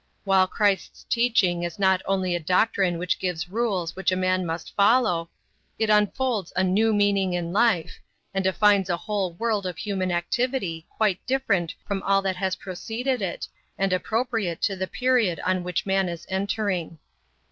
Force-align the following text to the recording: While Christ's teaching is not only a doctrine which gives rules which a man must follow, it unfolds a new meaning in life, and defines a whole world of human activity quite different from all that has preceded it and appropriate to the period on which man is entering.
While 0.23 0.47
Christ's 0.47 1.03
teaching 1.03 1.61
is 1.61 1.77
not 1.77 2.01
only 2.07 2.33
a 2.33 2.39
doctrine 2.39 2.97
which 2.97 3.19
gives 3.19 3.49
rules 3.49 3.95
which 3.95 4.11
a 4.11 4.15
man 4.15 4.47
must 4.47 4.75
follow, 4.75 5.29
it 5.77 5.91
unfolds 5.91 6.51
a 6.55 6.63
new 6.63 6.91
meaning 6.91 7.33
in 7.33 7.53
life, 7.53 7.99
and 8.33 8.43
defines 8.43 8.89
a 8.89 8.97
whole 8.97 9.33
world 9.33 9.67
of 9.67 9.77
human 9.77 10.11
activity 10.11 10.87
quite 10.89 11.23
different 11.27 11.75
from 11.85 12.01
all 12.01 12.23
that 12.23 12.37
has 12.37 12.55
preceded 12.55 13.21
it 13.21 13.47
and 13.77 13.93
appropriate 13.93 14.59
to 14.63 14.75
the 14.75 14.87
period 14.87 15.39
on 15.45 15.63
which 15.63 15.85
man 15.85 16.09
is 16.09 16.25
entering. 16.31 16.97